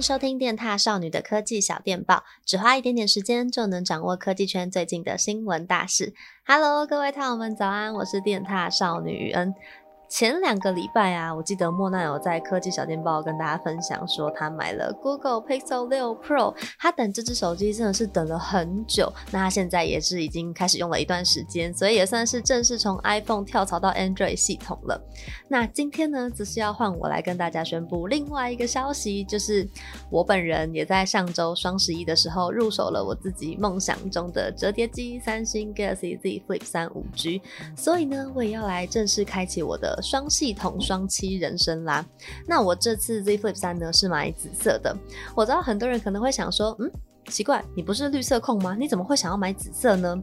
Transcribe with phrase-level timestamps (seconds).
[0.00, 6.14] 收听电踏少女的科技小电报，只花一点点时间就能掌握科技圈最近的新闻大事。
[6.46, 9.54] Hello，各位獭友们早安，我是电踏少女恩。
[10.10, 19.10] 前两个礼拜啊，我记得莫奈有在科技小电报跟大家分享说，他买了 Google Pixel 6 Pro，他等这只手机真的是等了很久。
[19.30, 25.00] 那他现在也是已经开始用了一段时间，所以也算是正式从 iPhone 跳槽到 Android 系统了。
[25.46, 29.66] 那今天呢，只是要换我来跟大家宣布另外一个消息，就是
[30.10, 37.40] 我本人也在上周双十一的时候入手了我自己梦想中的折叠机——三星 Galaxy Z Flip 3 5G，
[37.76, 39.99] 所以呢，我也要来正式开启我的。
[40.00, 42.04] 双系统双七人生啦，
[42.46, 44.96] 那我这次 Z Flip 三呢是买紫色的。
[45.34, 46.90] 我知道很多人可能会想说，嗯。
[47.30, 48.76] 奇怪，你不是绿色控吗？
[48.78, 50.20] 你怎么会想要买紫色呢？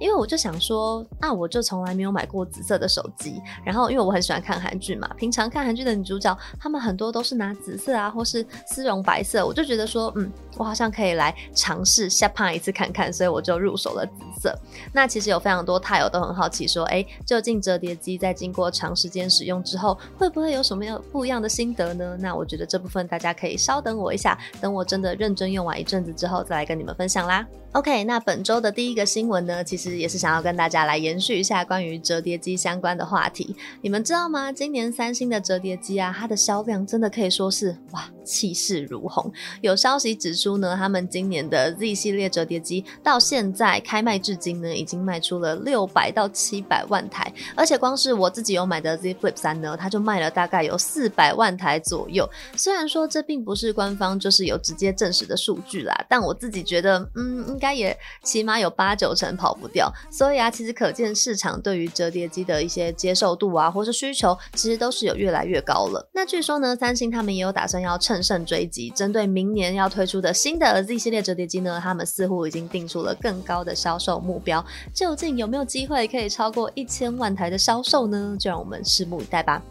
[0.00, 3.40] 因为我就想说，啊我就从来没有买过紫色的手机。
[3.64, 9.46] 然后，因为我很喜欢看韩剧嘛，平常看韩剧的女主角，她们很多都是拿紫色啊，或是丝绒白色。
[9.46, 14.58] 我就觉得说，嗯，我好像可以来尝试下胖一次看看，所以我就入手了紫色。
[14.92, 22.16] 那其实有非常多泰友都很好奇说，哎，究竟折叠机在经过长时间使用之后，会不会有什么样不一样的心得呢？
[22.20, 26.45] 那我觉得这部分大家可以稍等我一下，等我真的认真用完一阵子之后。
[26.46, 27.46] 再来跟你们分享啦。
[27.72, 33.54] OK，那本周的第一个新闻呢，其实也是想要跟大家来延续一下关于折叠机相关的话题。
[33.82, 34.50] 你们知道吗？
[34.50, 39.32] 今年三星的折叠机啊，它的销量真的可以说是哇，气势如虹。
[39.60, 52.28] 有消息指出呢，他们今年的 Z 系列折叠机到现在开卖至今呢，已经卖出了六百到七百万台，而且光是我自己有买的 Z Flip 3呢，它就卖了大概有四百万台左右。
[52.56, 57.76] 虽然说这并不是官方就是有直接证实的数据啦，但我自己觉得，嗯，应该。
[57.76, 66.08] 也起码有八九成跑不掉，所以啊，其实可见市场对于折叠机的一些接受度啊，或是需求，其实都是有越来越高了。
[66.14, 74.64] 那据说呢，三星他们也有打算要趁乘胜追击，针对明年要推出的新的 Z 系列折叠机呢，他们似乎已经定出了更高的销售目标。
[74.94, 78.36] 究竟有没有机会可以超过一千万台的销售呢？
[78.40, 79.62] 就让我们拭目以待吧。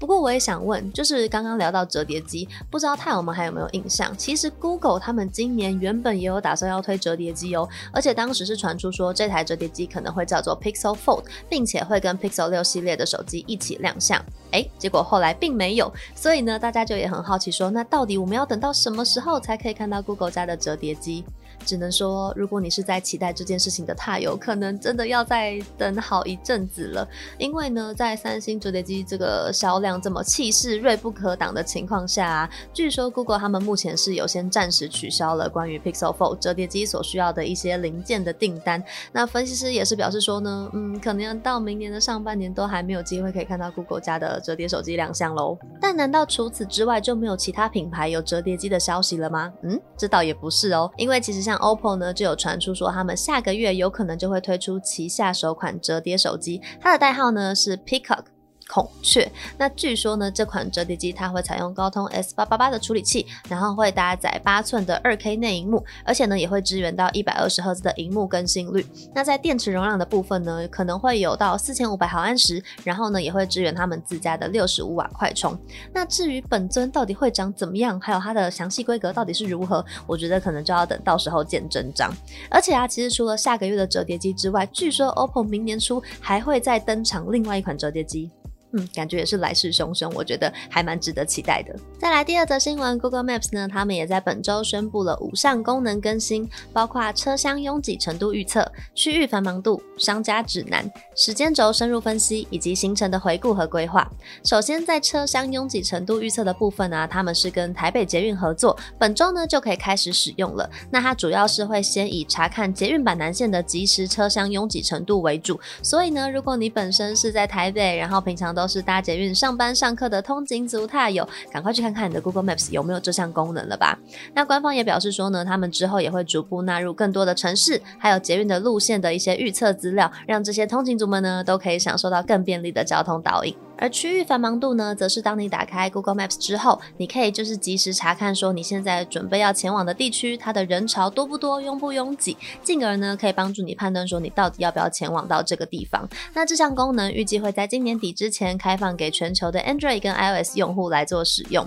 [0.00, 4.16] 不过我也想问，就是刚刚聊到折叠机，不知道獭友们还有没有印象？
[4.16, 14.18] 其实 Google 他们今年原本也有打算要推折叠机哦，而且当时是传出说这台折叠机可能会叫做 Pixel Fold，并且会跟 Pixel 六系列的手机一起亮相。
[14.52, 21.22] 诶，结果后来并没有，所以呢，大家就也很好奇说，那到底我们要等到什么时候才可以看到 Google 家的折叠机？
[21.64, 27.06] 只能说，如果你是在期待这件事情的獭友，可能真的要再等好一阵子了。
[27.38, 38.82] 因为呢，在三星折叠机这个销量这么气势锐不可挡的情况下，据说 Google 他们目前是有先暂时取消了关于 Pixel Fold 折叠机所需要的一些零件的订单。
[39.12, 45.58] 那分析师也是表示说呢，嗯，可能到明年的上半年都还没有机会可以看到 Google 家的折叠手机亮相喽。
[45.80, 49.52] 但难道除此之外就没有其他品牌有折叠机的消息了吗？
[49.62, 58.24] 嗯，这倒也不是哦，因为其实像 OPPO 呢，就有传出说他们下个月有可能就会推出旗下首款折叠手机，它的代号呢是 Peacock。
[58.72, 68.86] 孔雀，那据说呢，这款折叠机它会采用高通 S 八八八的处理器，然后会搭载八寸的二 K 内萤幕，而且呢也会支援到一百二十赫兹的萤幕更新率。
[69.12, 75.58] 那在电池容量的部分呢，可能会有到四千五百毫安时，然后呢也会支援他们自家的六十五瓦快充。
[75.92, 82.08] 那至于本尊到底会长怎么样，还有它的详细规格到底是如何，我觉得可能就要等到时候见真章。
[82.48, 88.30] 而且啊，其实除了下个月的折叠机之外，据说 OPPO 明年初还会再登场另外一款折叠机。
[88.72, 91.74] 嗯，感觉也是来势汹汹，我觉得还蛮值得期待的。
[91.98, 104.08] 再来第二则新闻，Google Maps 呢，他们也在本周宣布了五项功能更新，包括车厢拥挤程度预测、区域繁忙度、商家指南、时间轴深入分析以及行程的回顾和规划。
[104.44, 110.70] 首先，在车厢拥挤程度预测的部分呢，他们是跟台北捷运合作，本周呢就可以开始使用了。
[110.90, 123.98] 那它主要是会先以查看捷运板南线的即时车厢拥挤程度为主，所以呢，如果你本身是在台北，然后平常都都是搭捷运上班上课的通勤族踏友，赶快去看看你的 Google Maps 有没有这项功能了吧？
[124.34, 133.56] 那官方也表示说呢，他们之后也会逐步纳入更多的城市，还有捷运的路线的一些预测资料，让这些通勤族们呢都可以享受到更便利的交通导引。
[133.80, 146.06] 而区域繁忙度呢，则是当你打开 Google Maps 之后，你可以就是及时查看说你现在准备要前往的地区，它的人潮多不多，拥不拥挤，进而呢可以帮助你判断说你到底要不要前往到这个地方。
[146.34, 151.66] 那这项功能预计会在今年底之前开放给全球的 Android 跟 iOS 用户来做使用。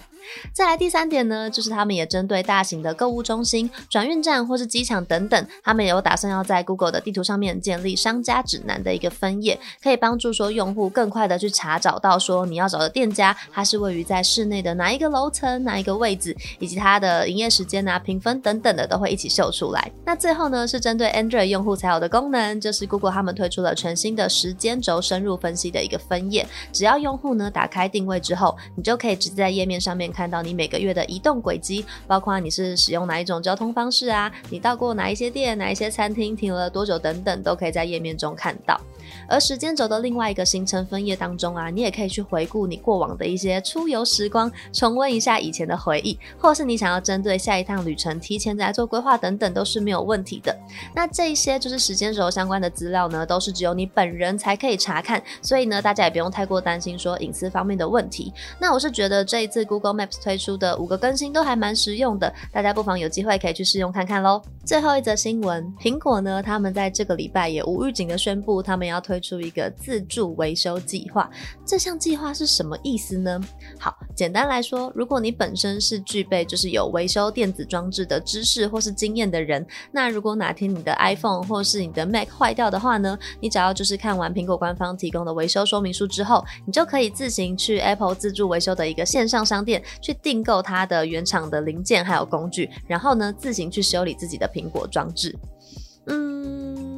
[0.54, 19.92] 再来第三点呢，就是他们也针对大型的购物中心、转运站或是机场等等，他们也有打算要在 Google 的地图上面建立商家指南的一个分页，可以帮助说用户更快的去查找到说你要找的店家，它是位于在室内的哪一个楼层、哪一个位置，以及它的营业时间啊、评分等等的都会一起秀出来。
[20.06, 38.80] 那最后呢，是针对 Android 用户才有的功能，就是 Google 他们推出了全新的时间轴深入分析的一个分页，只要用户呢打开定位之后，你就可以直接在页面上面看到你每个月的移动轨迹，包括你是使用哪一种交通方式啊，你到过哪一些店、哪一些餐厅，停了多久等等，都可以在页面中看到。
[39.28, 50.56] 而时间轴的另外一个行程分页当中啊，你也可以去回顾你过往的一些出游时光，重温一下以前的回忆，或是你想要针对下一趟旅程提前来做规划等等，都是没有问题的。
[50.96, 58.32] 那这一些就是时间轴相关的资料呢，都是只有你本人才可以查看，所以呢，大家也不用太过担心说隐私方面的问题。
[58.60, 64.42] 那我是觉得这一次 Google Maps 推出的五个更新都还蛮实用的，大家不妨有机会可以去试用看看喽。
[64.66, 71.30] 最后一则新闻，苹果呢，他们在这个礼拜也无预警的宣布，他们要推出一个自助维修计划。
[71.66, 73.42] 这项计划是什么意思呢？
[73.78, 95.36] 好，简单来说，如果你本身是具备就是有维修电子装置的知识或是经验的人，那如果哪天你的 iPhone 或是你的 Mac 坏掉的话呢，你只要就是看完苹果官方提供的维修说明书之后，你就可以自行去 Apple 自助维修的一个线上商店去订购它的原厂的零件还有工具，然后呢，自行去修理自己的苹果装置。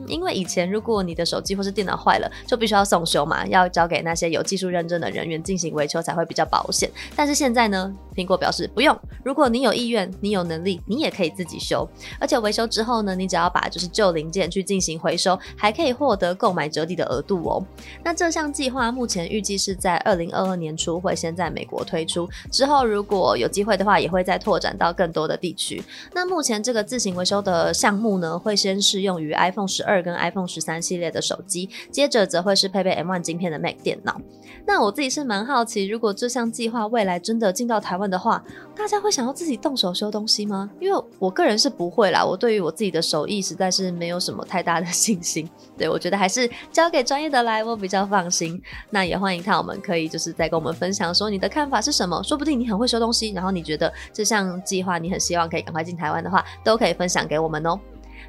[0.08, 6.90] 因为以前如果你的手机或是电脑坏了，就必须要送修嘛，要交给那些有技术认证的人员进行维修才会比较保险。
[7.16, 11.88] 但是现在呢，苹果表示不用，如果你有意愿，你有能力，你也可以自己修。
[12.20, 17.64] 而且维修之后呢，你只要把就是旧零件去进行回收，还可以获得购买折抵的额度哦。
[18.04, 25.84] 那这项计划目前预计是在二零二二年初会先在美国推出，之后如果有机会的话，也会再拓展到更多的地区。
[26.14, 34.20] 那目前这个自行维修的项目呢，会先适用于 iPhone 十二二跟 iPhone 十三系列的手机，接着则会是配备 M1 晶片的 Mac 电脑。
[34.68, 38.44] 那我自己是蛮好奇，如果这项计划未来真的进到台湾的话，
[38.76, 40.70] 大家会想要自己动手修东西吗？
[40.80, 45.50] 因为我个人是不会啦，我对于我自己的手艺实在是没有什么太大的 信心。
[45.78, 48.62] 对，我觉得还是交给专业的来，我比较放心。
[48.90, 57.80] 那也欢迎看我们可以就是再跟我们分享说你的看法是什么，说不定你很会修东西，然后你觉得这项计划你很希望可以赶快进台湾的话，都可以分享给我们哦。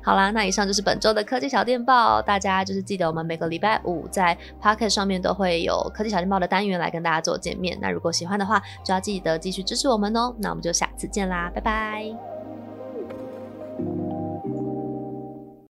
[0.06, 2.22] 好啦，那以上就是本周的科技小电报。
[2.22, 7.76] 大家就是记得我们每个礼拜五在 Pocket 上面都会有科技小电报的单元来跟大家做见面。
[7.80, 10.32] 那如果喜欢的话，就要记得继续支持我们哦。
[10.38, 12.35] 那我们就下次见啦，拜拜。